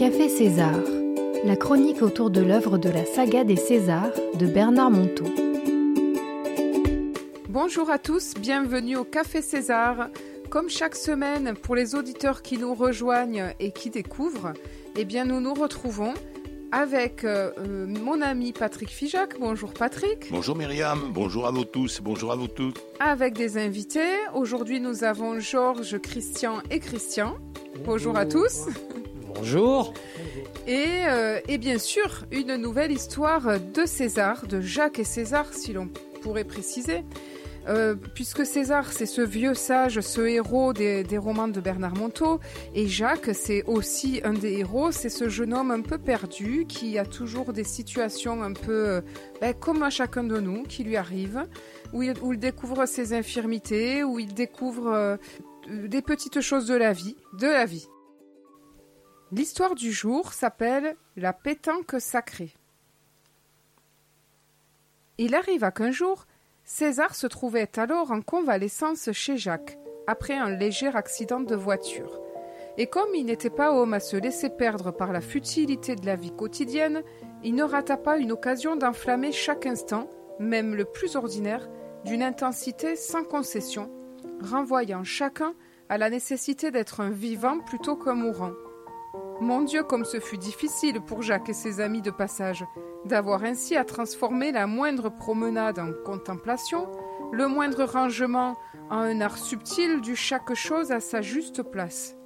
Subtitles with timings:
[0.00, 0.80] Café César,
[1.44, 5.26] la chronique autour de l'œuvre de la saga des Césars de Bernard Monteau.
[7.50, 10.08] Bonjour à tous, bienvenue au Café César.
[10.48, 14.54] Comme chaque semaine, pour les auditeurs qui nous rejoignent et qui découvrent,
[14.96, 16.14] eh bien nous nous retrouvons
[16.72, 19.38] avec euh, euh, mon ami Patrick Fijac.
[19.38, 20.28] Bonjour Patrick.
[20.30, 22.80] Bonjour Myriam, bonjour à vous tous, bonjour à vous toutes.
[23.00, 24.16] Avec des invités.
[24.34, 27.36] Aujourd'hui nous avons Georges, Christian et Christian.
[27.84, 28.66] Bonjour, à tous.
[29.34, 29.94] Bonjour.
[30.66, 35.72] Et, euh, et, bien sûr, une nouvelle histoire de César, de Jacques et César, si
[35.72, 35.88] l'on
[36.22, 37.04] pourrait préciser.
[37.68, 42.40] Euh, puisque César, c'est ce vieux sage, ce héros des, romans de Bernard Monteau,
[42.74, 46.98] et Jacques, c'est aussi un des héros, c'est ce jeune homme un peu perdu, qui
[46.98, 49.00] a toujours des situations un peu euh,
[49.40, 51.46] ben, comme à chacun de nous, qui lui arrivent,
[51.92, 55.18] où il, découvre ses infirmités, où il découvre
[55.68, 57.86] des petites choses de la vie, de la vie.
[59.32, 62.52] L'histoire du jour s'appelle La pétanque sacrée.
[65.18, 66.26] Il arriva qu'un jour,
[66.64, 72.20] César se trouvait alors en convalescence chez Jacques, après un léger accident de voiture.
[72.76, 76.16] Et comme il n'était pas homme à se laisser perdre par la futilité de la
[76.16, 77.04] vie quotidienne,
[77.44, 80.10] il ne rata pas une occasion d'enflammer chaque instant,
[80.40, 81.68] même le plus ordinaire,
[82.04, 83.92] d'une intensité sans concession,
[84.42, 85.54] renvoyant chacun
[85.88, 88.52] à la nécessité d'être un vivant plutôt qu'un mourant.
[89.40, 92.62] Mon Dieu, comme ce fut difficile pour Jacques et ses amis de passage,
[93.06, 96.90] d'avoir ainsi à transformer la moindre promenade en contemplation,
[97.32, 98.58] le moindre rangement
[98.90, 102.16] en un art subtil du chaque chose à sa juste place.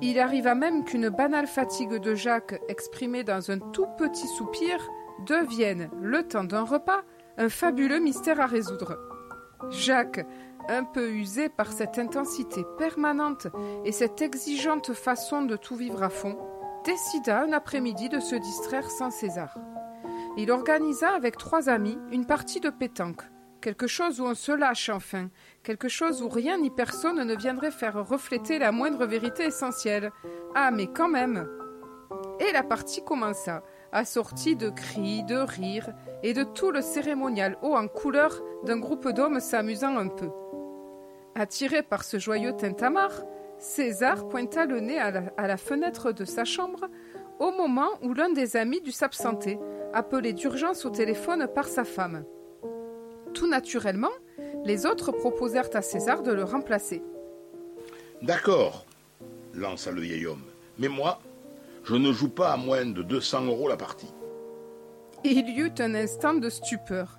[0.00, 4.78] Il arriva même qu'une banale fatigue de Jacques, exprimée dans un tout petit soupir,
[5.26, 7.02] devienne, le temps d'un repas,
[7.38, 8.98] un fabuleux mystère à résoudre.
[9.70, 10.26] Jacques,
[10.68, 13.48] un peu usé par cette intensité permanente
[13.84, 16.38] et cette exigeante façon de tout vivre à fond,
[16.84, 19.56] décida un après-midi de se distraire sans César.
[20.36, 23.22] Il organisa avec trois amis une partie de pétanque,
[23.60, 25.28] quelque chose où on se lâche enfin,
[25.62, 30.10] quelque chose où rien ni personne ne viendrait faire refléter la moindre vérité essentielle.
[30.54, 31.48] Ah, mais quand même
[32.40, 35.92] Et la partie commença, assortie de cris, de rires
[36.22, 40.30] et de tout le cérémonial haut en couleur d'un groupe d'hommes s'amusant un peu.
[41.34, 43.22] Attiré par ce joyeux tintamarre,
[43.58, 46.88] César pointa le nez à la, à la fenêtre de sa chambre
[47.38, 49.58] au moment où l'un des amis dut s'absenter,
[49.92, 52.24] appelé d'urgence au téléphone par sa femme.
[53.34, 54.12] Tout naturellement,
[54.64, 57.02] les autres proposèrent à César de le remplacer.
[58.20, 58.86] D'accord,
[59.54, 60.44] lança le vieil homme.
[60.78, 61.20] Mais moi,
[61.84, 64.12] je ne joue pas à moins de 200 euros la partie.
[65.24, 67.18] Il y eut un instant de stupeur,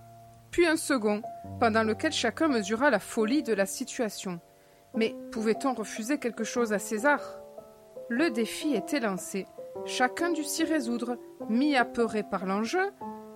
[0.51, 1.21] puis un second,
[1.59, 4.39] pendant lequel chacun mesura la folie de la situation.
[4.95, 7.19] Mais pouvait-on refuser quelque chose à César?
[8.09, 9.47] Le défi était lancé,
[9.85, 11.17] Chacun dut s'y résoudre,
[11.49, 12.91] mi-apeuré par l'enjeu,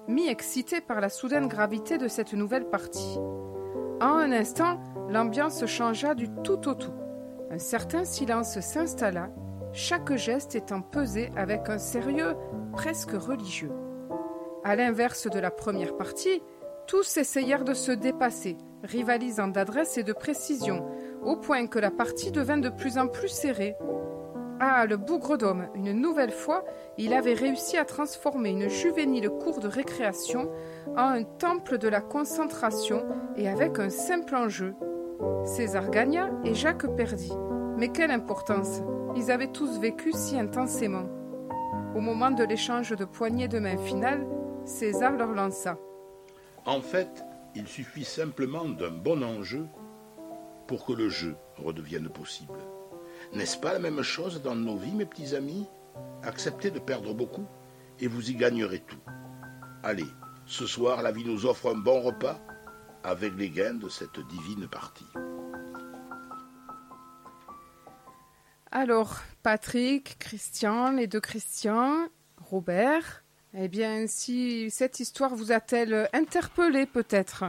[0.07, 3.17] mi-excité par la soudaine gravité de cette nouvelle partie.
[3.99, 4.79] En un instant,
[5.09, 6.93] l'ambiance changea du tout au tout.
[7.51, 9.29] Un certain silence s'installa,
[9.77, 12.35] chaque geste étant pesé avec un sérieux
[12.73, 13.71] presque religieux.
[14.63, 16.41] À l'inverse de la première partie,
[16.87, 20.83] tous essayèrent de se dépasser, rivalisant d'adresse et de précision,
[21.23, 23.75] au point que la partie devint de plus en plus serrée,
[24.59, 26.65] ah, le bougre d'homme, une nouvelle fois,
[26.97, 30.49] il avait réussi à transformer une juvénile cour de récréation
[30.95, 33.05] en un temple de la concentration
[33.35, 34.73] et avec un simple enjeu.
[35.45, 37.33] César gagna et Jacques perdit.
[37.77, 38.81] Mais quelle importance
[39.15, 41.05] Ils avaient tous vécu si intensément.
[41.95, 44.25] Au moment de l'échange de poignées de main finale,
[44.65, 45.77] César leur lança.
[46.65, 47.23] En fait,
[47.53, 49.67] il suffit simplement d'un bon enjeu
[50.65, 52.57] pour que le jeu redevienne possible.
[53.33, 55.67] N'est-ce pas la même chose dans nos vies, mes petits amis?
[56.23, 57.45] Acceptez de perdre beaucoup
[57.99, 58.99] et vous y gagnerez tout.
[59.83, 60.07] Allez,
[60.47, 62.39] ce soir, la vie nous offre un bon repas
[63.03, 65.05] avec les gains de cette divine partie.
[68.79, 72.09] Alors, Patrick, Christian, les deux Christians,
[72.51, 73.23] Robert,
[73.57, 77.45] eh bien, si cette histoire vous a-t-elle interpellé peut-être?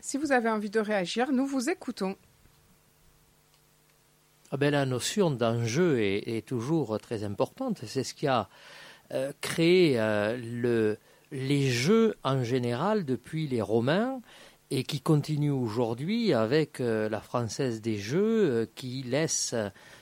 [0.00, 2.16] Si vous avez envie de réagir, nous vous écoutons.
[4.50, 7.84] Ah ben, la notion d'enjeu est, toujours très importante.
[7.86, 8.48] C'est ce qui a
[9.12, 10.98] euh, créé euh, le,
[11.30, 14.20] les jeux en général depuis les Romains
[14.70, 19.54] et qui continue aujourd'hui avec euh, la Française des Jeux qui laisse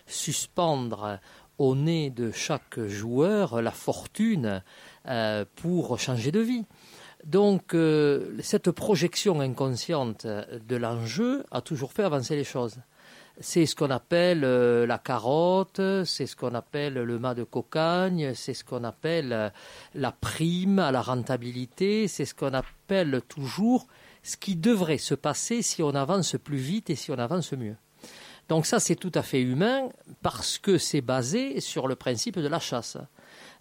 [0.07, 1.19] suspendre
[1.59, 4.63] au nez de chaque joueur la fortune
[5.55, 6.65] pour changer de vie.
[7.25, 7.77] Donc
[8.41, 12.79] cette projection inconsciente de l'enjeu a toujours fait avancer les choses.
[13.41, 18.53] c'est ce qu'on appelle la carotte, c'est ce qu'on appelle le mât de cocagne, c'est
[18.53, 19.53] ce qu'on appelle
[19.95, 23.87] la prime à la rentabilité, c'est ce qu'on appelle toujours
[24.25, 27.77] ce qui devrait se passer si on avance plus vite et si on avance mieux.
[28.49, 29.89] Donc ça, c'est tout à fait humain
[30.23, 32.97] parce que c'est basé sur le principe de la chasse.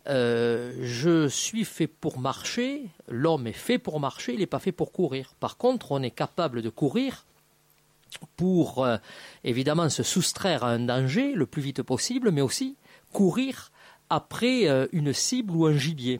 [0.07, 4.73] Euh, je suis fait pour marcher, l'homme est fait pour marcher, il n'est pas fait
[4.73, 5.33] pour courir.
[5.39, 7.25] Par contre, on est capable de courir
[8.35, 8.97] pour euh,
[9.43, 12.75] évidemment se soustraire à un danger le plus vite possible, mais aussi
[13.11, 13.71] courir
[14.09, 16.19] après euh, une cible ou un gibier.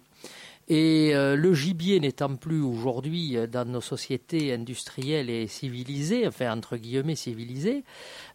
[0.70, 7.16] Et le gibier n'étant plus aujourd'hui dans nos sociétés industrielles et civilisées, enfin entre guillemets
[7.16, 7.84] civilisées,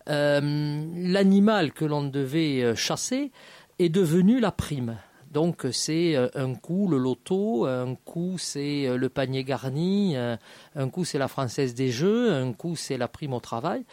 [0.06, 3.32] l'animal que l'on devait chasser
[3.78, 4.98] est devenu la prime.
[5.30, 10.36] Donc c'est euh, un coup le loto, un coup c'est euh, le panier garni, euh,
[10.74, 13.84] un coup c'est la française des jeux, un coup c'est la prime au travail.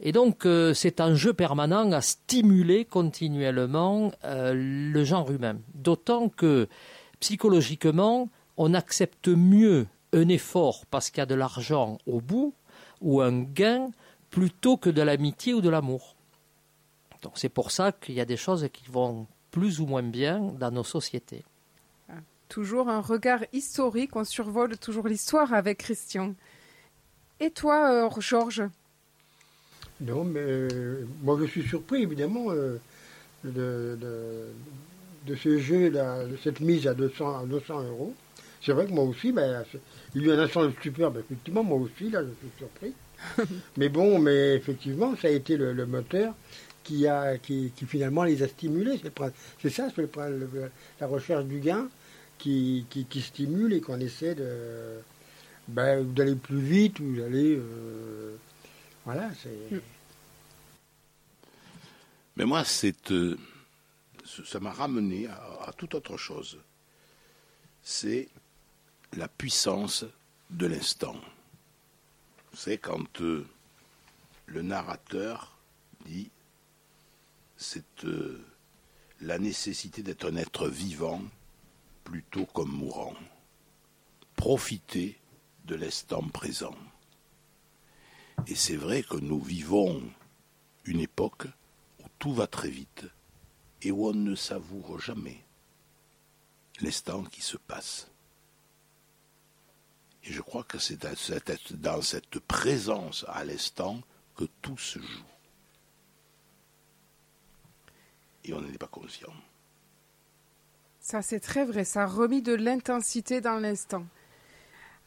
[0.00, 5.58] Et donc c'est un jeu permanent à stimuler continuellement le genre humain.
[5.74, 6.68] D'autant que
[7.20, 12.54] psychologiquement, on accepte mieux un effort parce qu'il y a de l'argent au bout
[13.00, 13.90] ou un gain
[14.30, 16.16] plutôt que de l'amitié ou de l'amour.
[17.22, 20.40] Donc c'est pour ça qu'il y a des choses qui vont plus ou moins bien
[20.58, 21.44] dans nos sociétés.
[22.08, 22.14] Ah,
[22.48, 26.34] toujours un regard historique, on survole toujours l'histoire avec Christian.
[27.40, 28.62] Et toi, euh, Georges?
[30.00, 32.80] Non, mais euh, moi je suis surpris évidemment euh,
[33.44, 34.46] de, de,
[35.34, 38.14] ce jeu, de cette mise à 200, à 200 euros.
[38.62, 39.64] C'est vrai que moi aussi, ben,
[40.14, 42.92] il y a un instant superbe, effectivement, moi aussi, là, je suis surpris.
[43.76, 46.34] mais bon, mais effectivement, ça a été le moteur
[46.90, 49.00] qui, a, qui, finalement les a stimulés.
[49.60, 50.16] C'est ça, c'est
[51.00, 51.88] la recherche du gain
[52.38, 55.00] qui, qui, stimule et qu'on essaie de
[55.68, 57.56] ben, d'aller plus vite ou d'aller.
[57.56, 58.34] Euh,
[59.04, 59.80] voilà, c'est.
[62.36, 63.36] Mais moi, c'est, euh,
[64.44, 66.58] ça m'a ramené à, toute autre chose.
[67.82, 68.28] C'est
[69.14, 70.04] la puissance
[70.50, 71.16] de l'instant.
[72.54, 73.46] C'est quand euh,
[74.46, 75.56] le narrateur
[76.06, 76.30] dit
[77.56, 78.44] c'est euh,
[79.20, 81.22] la nécessité d'être un être vivant
[82.04, 83.14] plutôt comme mourant.
[84.36, 85.18] Profiter
[85.66, 86.74] de l'instant présent.
[88.46, 90.02] Et c'est vrai que nous vivons
[90.84, 91.46] une époque
[92.00, 93.04] où tout va très vite
[93.82, 95.44] et où on ne savoure jamais
[96.80, 98.10] l'instant qui se passe.
[100.24, 104.00] Et je crois que c'est dans cette présence à l'instant
[104.36, 105.24] que tout se joue
[108.44, 109.32] et on n'en est pas conscient.
[111.00, 111.84] Ça, c'est très vrai.
[111.84, 114.04] Ça a remis de l'intensité dans l'instant.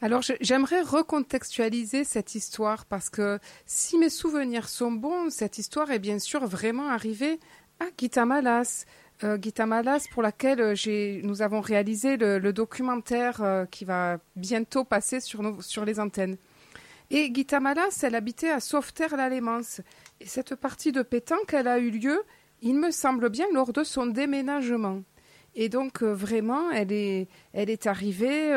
[0.02, 6.00] Alors, j'aimerais recontextualiser cette histoire parce que si mes souvenirs sont bons, cette histoire est
[6.00, 7.40] bien sûr vraiment arrivée
[7.84, 8.86] à Guitamalas.
[9.24, 15.20] Euh, Guitamalas, pour laquelle euh, nous avons réalisé le, documentaire euh, qui va bientôt passer
[15.20, 16.38] sur, nos, les antennes.
[17.12, 19.82] Et Guitamalas, elle habitait à Sauveterre-l'Alémance.
[20.20, 22.24] Et cette partie de pétanque, elle a eu lieu
[22.66, 25.02] il me semble bien, lors de son déménagement.
[25.54, 28.54] Et donc euh, vraiment, elle est, arrivée.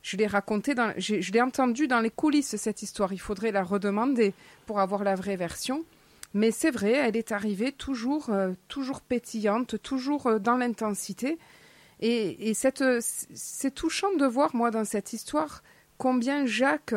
[0.00, 3.12] Je l'ai raconté, dans, je, l'ai entendu dans les coulisses cette histoire.
[3.12, 4.32] Il faudrait la redemander
[4.64, 5.84] pour avoir la vraie version.
[6.34, 11.38] Mais c'est vrai, elle est arrivée toujours, euh, toujours pétillante, toujours dans l'intensité.
[12.00, 15.62] Et, c'est touchant de voir moi dans cette histoire
[15.98, 16.94] combien Jacques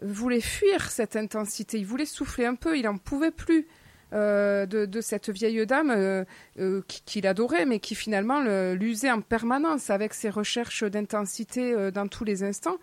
[0.00, 1.78] voulait fuir cette intensité.
[1.78, 3.66] Il voulait souffler un peu, il n'en pouvait plus.
[4.12, 6.24] Euh, de, cette vieille dame euh,
[6.60, 8.40] euh, qu'il adorait, mais qui finalement
[8.72, 12.78] l'usait en permanence avec ses recherches d'intensité dans tous les instants.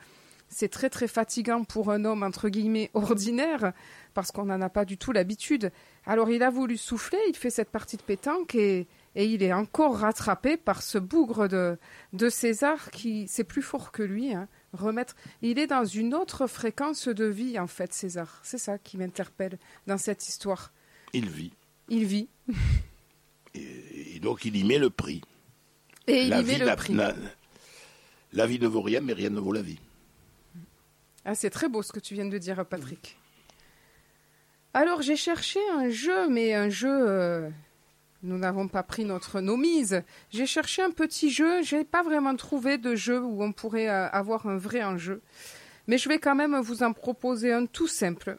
[0.54, 3.74] C'est très très fatigant pour un homme entre guillemets ordinaire
[4.14, 5.72] parce qu'on n'en a pas du tout l'habitude.
[6.06, 10.00] Alors il a voulu souffler, il fait cette partie de pétanque et, il est encore
[10.00, 11.78] rattrapé par ce bougre de,
[12.14, 14.34] de César qui c'est plus fort que lui.
[14.34, 14.48] Hein.
[14.74, 18.40] Remettre, il est dans une autre fréquence de vie en fait, César.
[18.44, 20.72] C'est ça qui m'interpelle dans cette histoire.
[21.14, 21.54] Il vit.
[21.90, 22.28] Il vit.
[23.56, 25.22] Et, donc il y met le prix.
[26.08, 26.96] Et il y met le prix.
[28.34, 29.78] La, vie ne vaut rien, mais rien ne vaut la vie.
[31.25, 33.18] Ah, c'est très beau ce que tu viens de dire, Patrick.
[34.74, 36.89] Alors j'ai cherché un jeu, mais un jeu.
[36.92, 37.50] Euh,
[38.24, 40.03] nous n'avons pas pris notre nos mises.
[40.32, 41.62] J'ai cherché un petit jeu.
[41.62, 45.22] Je n'ai pas vraiment trouvé de jeu où on pourrait euh, avoir un vrai enjeu.
[45.88, 48.38] Mais je vais quand même vous en proposer un tout simple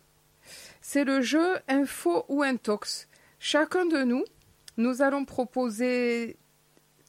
[0.84, 3.08] c'est le jeu info ou intox.
[3.38, 4.22] Chacun de nous,
[4.76, 6.36] nous allons proposer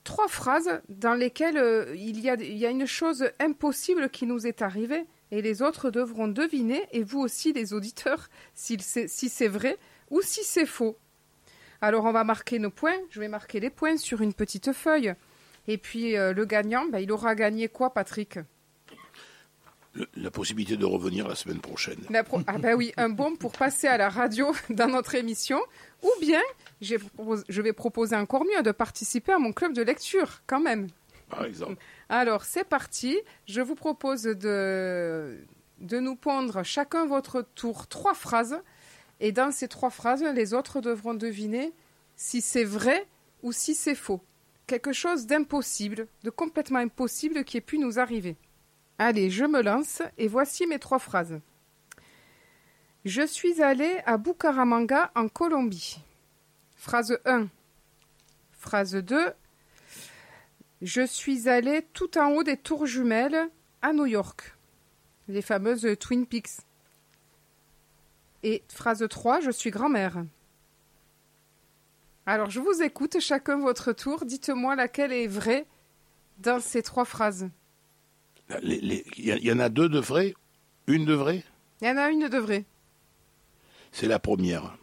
[0.06, 5.06] trois phrases dans lesquelles euh, il, y a, une chose impossible qui nous est arrivée
[5.32, 9.78] et les autres devront deviner, et vous aussi les auditeurs, si c'est vrai
[10.12, 10.98] ou si c'est faux.
[11.82, 12.98] Alors on va marquer nos points.
[13.10, 15.14] Je vais marquer les points sur une petite feuille.
[15.68, 18.40] Et puis euh, le gagnant, ben, il aura gagné quoi, Patrick?
[19.94, 22.00] Le- la possibilité de revenir la semaine prochaine.
[22.10, 25.60] La pro- Ah ben oui, un bon pour passer à la radio dans notre émission.
[26.04, 26.42] Ou bien,
[26.82, 30.88] je vais proposer encore mieux de participer à mon club de lecture, quand même.
[32.10, 33.18] Alors, c'est parti.
[33.48, 35.46] Je vous propose de,
[35.80, 38.62] de nous pondre chacun votre tour trois phrases.
[39.20, 41.74] Et dans ces trois phrases, les autres devront deviner
[42.16, 43.08] si c'est vrai
[43.44, 44.22] ou si c'est faux.
[44.68, 48.36] Quelque chose d'impossible, de complètement impossible qui ait pu nous arriver.
[48.98, 51.40] Allez, je me lance et voici mes trois phrases.
[53.04, 56.00] Je suis allé à Bucaramanga en Colombie.
[56.76, 57.48] Phrase 1.
[58.52, 59.34] Phrase 2.
[60.86, 63.50] Je suis allé tout en haut des tours jumelles
[63.82, 64.56] à New York,
[65.28, 66.62] les fameuses Twin Peaks.
[68.44, 70.24] Et phrase 3, je suis grand-mère.
[72.28, 75.66] Alors je vous écoute, chacun votre tour, dites-moi laquelle est vraie
[76.38, 77.50] dans ces trois phrases.
[78.62, 80.36] Il y, a- il y en a deux de vraies?
[80.86, 81.44] Une de vraie
[81.82, 82.64] Il y en a une de vraie.
[83.92, 84.78] C'est la première.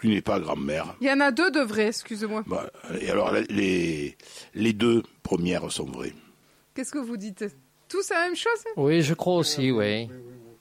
[0.00, 0.94] Tu n'es pas grand-mère.
[1.00, 2.44] Il y en a deux de vraies, excusez-moi.
[2.46, 4.16] Bah, et alors, les,
[4.54, 6.12] les deux premières sont vraies.
[6.74, 7.44] Qu'est-ce que vous dites?
[7.88, 8.60] Tous la même chose?
[8.76, 10.08] Oui, je crois aussi, oui.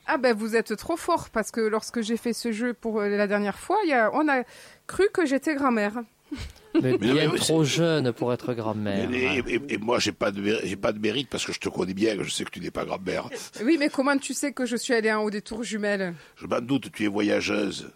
[0.07, 3.09] Ah ben vous êtes trop fort parce que lorsque j'ai fait ce jeu pour euh,
[3.09, 4.43] la dernière fois, il y a- on a
[4.85, 6.03] cru que j'étais grand-mère.
[6.81, 9.09] Mais bien mais trop jeune pour être grand-mère.
[9.11, 11.69] Et, et- et moi, j'ai pas de j'ai pas de mérite parce que je te
[11.69, 13.29] connais bien, je sais que tu n'es pas grand-mère.
[13.63, 16.13] Oui, mais comment tu sais que je suis allée en haut des tours jumelles?
[16.35, 17.89] Je m'en doute, tu es voyageuse.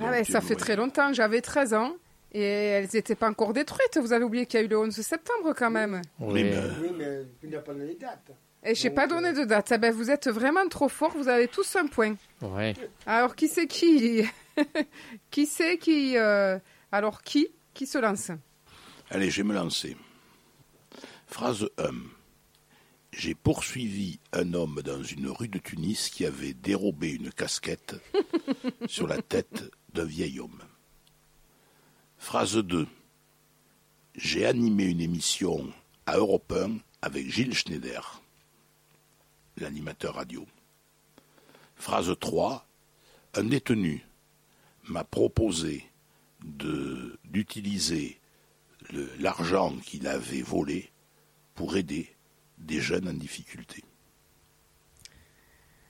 [0.00, 1.96] Ah ouais, ça fait très longtemps, j'avais 13 ans
[2.32, 3.98] et elles n'étaient pas encore détruites.
[4.00, 6.02] Vous avez oublié qu'il y a eu le 11 septembre quand même.
[6.20, 6.44] Oui.
[6.44, 8.30] mais- Oui, mais tu n'as pas donné les dates.
[8.64, 9.70] Et je n'ai pas donné de date.
[9.70, 12.14] Ah ben, vous êtes vraiment trop fort, vous avez tous un point.
[12.42, 12.74] Oui.
[13.06, 14.24] Alors qui c'est qui
[15.30, 16.58] Qui c'est qui euh,
[16.90, 18.30] Alors qui Qui se lance
[19.10, 19.96] Allez, je vais me lancer.
[21.28, 21.90] Phrase 1.
[23.12, 27.94] J'ai poursuivi un homme dans une rue de Tunis qui avait dérobé une casquette
[28.88, 29.64] sur la tête
[30.04, 30.62] vieil homme.
[32.18, 32.86] Phrase 2.
[34.16, 35.72] J'ai animé une émission
[36.06, 38.22] à Europe 1 avec Gilles Schneider,
[39.58, 40.46] l'animateur radio.
[41.76, 42.66] Phrase 3.
[43.34, 44.04] Un détenu
[44.88, 45.84] m'a proposé
[47.24, 48.18] d'utiliser
[49.18, 50.90] l'argent qu'il avait volé
[51.54, 52.14] pour aider
[52.58, 53.84] des jeunes en difficulté.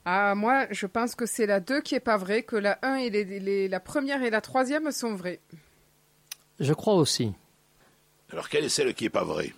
[0.09, 2.95] Ah, moi, je pense que c'est la 2 qui est pas vraie, que la 1
[2.97, 5.41] et les- les- la première et la troisième sont vraies.
[6.61, 7.33] Je crois aussi.
[8.33, 9.53] Alors, quelle est celle qui n'est pas vraie?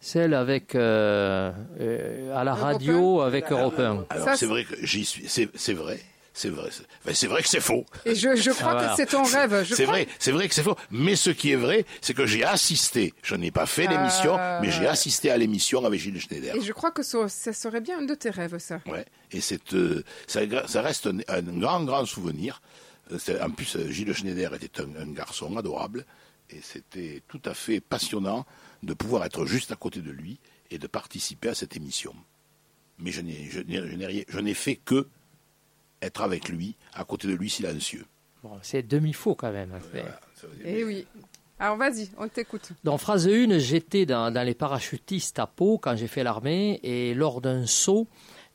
[0.00, 1.50] Celle avec euh,
[1.80, 4.06] euh, à la Europe radio avec Europe 1.
[4.10, 5.28] Alors, c'est c'est- vrai que j'y suis.
[5.28, 5.98] C'est c'est vrai.
[6.40, 6.68] C'est vrai.
[6.70, 7.84] C'est enfin, c'est vrai que c'est faux.
[8.04, 9.64] Et je, je crois Ah, que c'est ton rêve.
[9.64, 10.08] Je C'est crois- vrai.
[10.20, 10.76] C'est vrai que c'est faux.
[10.92, 13.12] Mais ce qui est vrai, c'est que j'ai assisté.
[13.24, 14.60] Je n'ai pas fait l'émission, Ah.
[14.62, 16.54] mais j'ai assisté à l'émission avec Gilles Schneider.
[16.54, 18.80] Et je crois que ça, ça serait bien un de tes rêves, ça.
[18.86, 19.04] Ouais.
[19.32, 22.62] Et c'est, euh, ça, ça reste un, un grand, grand souvenir.
[23.10, 26.06] Euh, En plus, euh, Gilles Schneider était un, un garçon adorable.
[26.50, 28.46] Et c'était tout à fait passionnant
[28.84, 30.38] de pouvoir être juste à côté de lui
[30.70, 32.14] et de participer à cette émission.
[33.00, 35.08] Mais je n'ai, je n'ai, je n'ai rien- je n'ai fait que
[36.02, 38.04] être avec lui, à côté de lui, silencieux.
[38.42, 39.72] Bon, c'est demi-faux quand même.
[39.92, 40.04] C'est-
[40.40, 41.06] Ça veut dire- Eh oui.
[41.60, 42.68] Alors vas-y, on t'écoute.
[42.84, 47.14] Dans phrase 1, j'étais dans, dans les parachutistes à Pau quand j'ai fait l'armée et
[47.14, 48.06] lors d'un saut,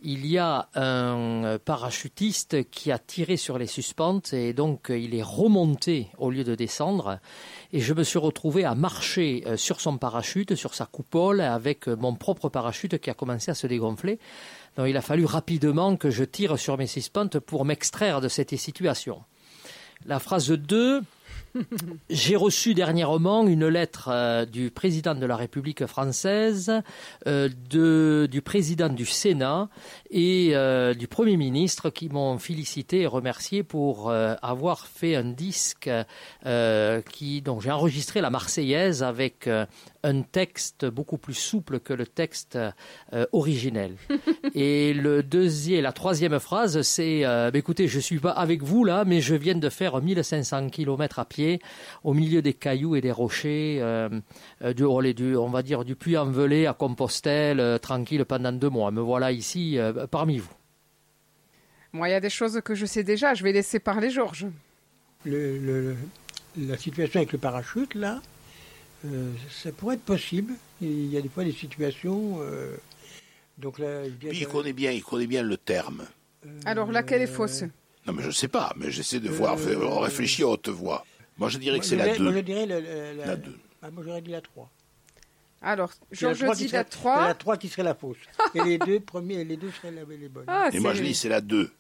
[0.06, 5.16] il y a un parachutiste qui a tiré sur les suspentes et donc euh, il
[5.16, 7.20] est remonté au lieu de descendre
[7.74, 11.88] et je me suis retrouvé à marcher euh, sur son parachute, sur sa coupole avec
[11.90, 14.18] euh, mon propre parachute qui a commencé à se dégonfler.
[14.78, 18.56] Donc il a fallu rapidement que je tire sur mes suspentes pour m'extraire de cette
[18.56, 19.24] situation.
[20.06, 21.02] La phrase 2,
[22.10, 26.72] j'ai reçu dernièrement une lettre euh, du président de la République française,
[27.28, 29.70] euh, de, du président du Sénat
[30.10, 35.90] et euh, du Premier ministre qui m'ont félicité et remercié pour avoir fait un disque
[37.10, 39.48] qui, donc j'ai enregistré la Marseillaise avec
[40.04, 42.58] un texte beaucoup plus souple que le texte
[43.14, 43.96] euh, originel.
[44.56, 48.84] Et le deuxième, la troisième phrase, c'est euh, bah, écoutez, je suis pas avec vous
[48.84, 51.62] là, mais je viens de faire 1500 km à pied
[52.04, 54.10] au milieu des cailloux et des rochers, euh,
[54.64, 54.84] euh, du,
[55.36, 58.92] on va dire du Puy-en-Velay à Compostelle, euh, tranquille pendant deux mois.
[58.92, 60.52] Me voilà ici euh, parmi vous.
[61.94, 63.36] Moi, il y a des choses que je sais déjà.
[63.36, 64.48] Je vais laisser parler Georges.
[65.26, 65.96] Le- le-
[66.58, 68.22] la situation avec le parachute, là,
[69.06, 70.54] euh, ça pourrait être possible.
[70.82, 72.38] Il y a des fois des situations.
[72.42, 72.76] euh,
[73.58, 76.06] donc là, je dirais Puis il connaît bien, il connaît bien le terme.
[76.66, 77.64] Alors, laquelle est fausse?
[78.06, 81.06] Non, mais je sais pas, mais j'essaie de voir, Euh, on réfléchit à haute voix.
[81.38, 82.44] Moi, je dirais que c'est la je dirais- Moi, je 2.
[82.44, 83.58] dirais la, La deux.
[83.82, 84.70] Ah, moi, j'aurais dit la 3.
[85.62, 87.28] Alors, Georges 3 dit la serait- c'est 3.
[87.28, 88.18] la 3 qui serait la fausse.
[88.56, 90.44] et les deux premiers, les deux seraient les bonnes.
[90.48, 91.72] Ah, Et moi, je dis c'est la 2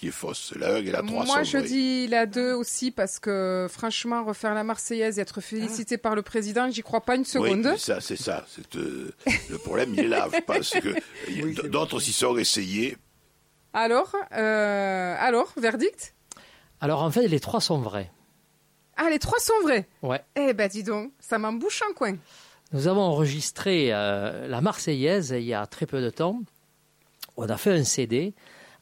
[0.00, 0.54] qui est fausse.
[0.56, 4.24] La 1 et la 3 Moi, sont je dis la 2 aussi parce que, franchement,
[4.24, 7.62] refaire la Marseillaise et être félicité par le président, j'y crois pas une Oui, seconde.
[7.64, 8.46] mais ça, c'est ça.
[8.48, 9.12] C'est, euh,
[9.50, 10.28] le problème, il est là.
[10.46, 10.88] Parce que
[11.28, 12.96] Oui, c'est d'autres s'y sont essayés.
[13.74, 16.14] Alors, euh, alors, verdict?
[16.80, 18.10] Alors en fait, les trois sont vrais.
[18.96, 19.86] Ah, les trois sont vrais?
[20.02, 20.22] Ouais.
[20.34, 22.16] Eh ben, dis donc, ça m'embouche un coin.
[22.72, 26.40] Nous avons enregistré euh, la Marseillaise il y a très peu de temps.
[27.36, 28.32] On a fait un CD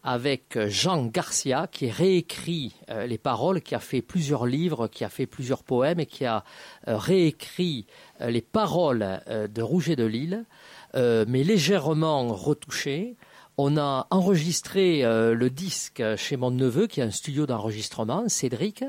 [0.08, 5.10] avec Jean Garcia qui réécrit euh, les paroles, qui a fait plusieurs livres, qui a
[5.10, 6.44] fait plusieurs poèmes et qui a
[6.88, 7.84] euh, réécrit
[8.22, 10.46] euh, les paroles euh, de Rouget de Lille,
[10.94, 13.16] euh, mais légèrement retouchées.
[13.58, 18.84] On a enregistré euh, le disque chez mon neveu qui a un studio d'enregistrement, Cédric,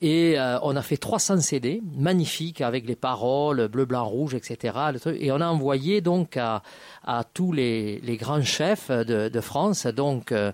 [0.00, 4.76] et euh, on a fait 300 CD, magnifiques, avec les paroles bleu, blanc, rouge, etc.
[5.18, 6.62] Et on a envoyé donc à,
[7.04, 9.86] à tous les, les grands chefs de, de France.
[9.86, 10.52] Donc, euh,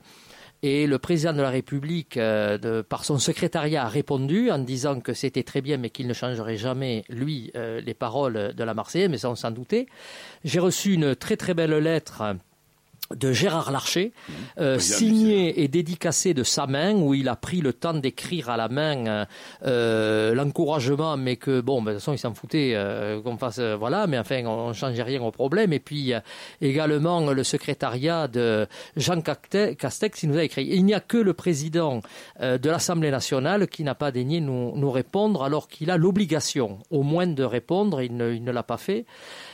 [0.67, 4.99] et le président de la République, euh, de, par son secrétariat, a répondu en disant
[5.01, 8.73] que c'était très bien, mais qu'il ne changerait jamais, lui, euh, les paroles de la
[8.73, 9.85] Marseillaise, mais ça, on s'en doutait.
[10.43, 12.23] J'ai reçu une très très belle lettre
[13.15, 14.13] de Gérard Larcher,
[14.59, 17.95] euh, Président du signé et dédicacé de sa main, où il a pris le temps
[17.95, 19.25] d'écrire à la main euh,
[19.67, 23.59] euh, l'encouragement, mais que bon, ben, de toute façon, il s'en foutait euh, qu'on fasse,
[23.59, 25.73] euh, voilà, mais enfin, on ne changeait rien au problème.
[25.73, 26.21] Et puis euh,
[26.61, 30.67] également le secrétariat de Jean Castex, qui nous a écrit.
[30.71, 32.01] Il n'y a que le président
[32.41, 36.79] euh, de l'Assemblée nationale qui n'a pas daigné nous, nous répondre, alors qu'il a l'obligation,
[36.91, 38.01] au moins, de répondre.
[38.01, 39.05] Il ne, il ne l'a pas fait.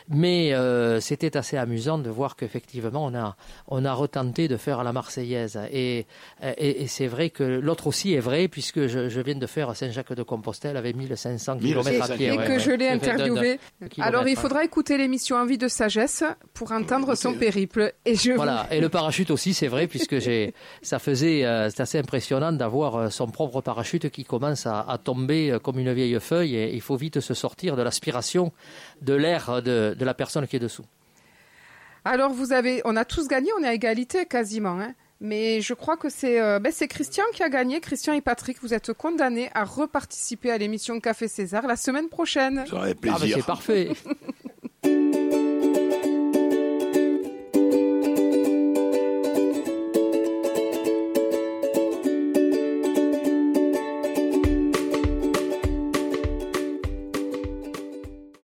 [0.09, 3.37] Mais euh, c'était assez amusant de voir qu'effectivement, on a,
[3.69, 5.59] on a retenté de faire la Marseillaise.
[5.73, 6.07] Et,
[6.43, 9.75] et, et c'est vrai que l'autre aussi est vrai, puisque je, je viens de faire
[9.75, 12.27] Saint-Jacques-de-Compostelle avec 1500 km à pied.
[12.27, 12.59] Et ouais, que ouais.
[12.59, 13.59] je l'ai interviewé.
[13.99, 14.41] Alors, il hein.
[14.41, 16.23] faudra écouter l'émission Envie de sagesse
[16.55, 17.95] pour entendre son périple.
[18.05, 21.81] Et je Voilà, et le parachute aussi, c'est vrai, puisque j'ai, ça faisait, euh, c'est
[21.81, 25.93] assez impressionnant d'avoir euh, son propre parachute qui commence à, à tomber euh, comme une
[25.93, 28.53] vieille feuille, et il faut vite se sortir de l'aspiration
[29.03, 30.85] de l'air de, de la personne qui est dessous.
[32.13, 34.81] Alors, vous avez, on a tous gagné, on est à égalité quasiment.
[34.81, 34.95] hein.
[35.21, 37.81] Mais je crois que c'est euh, ben, c'est Christian qui a gagné.
[37.81, 42.65] Christian et Patrick, vous êtes condamnés à reparticiper à l'émission Café César la semaine prochaine.
[42.67, 43.37] Ça aurait Ah, mais plaisir.
[43.37, 43.91] c'est parfait.